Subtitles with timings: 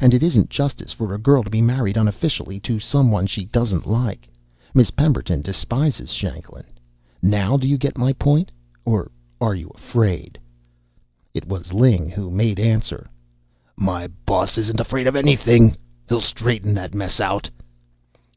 [0.00, 3.88] And it isn't justice for a girl to be married unofficially to someone she doesn't
[3.88, 4.28] like.
[4.72, 6.62] Miss Pemberton despises Shanklin.
[7.20, 8.52] Now, do you get my point,
[8.84, 9.10] or
[9.40, 10.38] are you afraid?"
[11.34, 13.10] It was Ling who made answer:
[13.76, 15.76] "My boss isn't afraid of anything.
[16.08, 17.50] He'll straighten that mess out."